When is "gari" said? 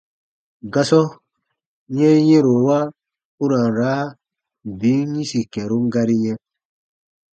5.93-6.15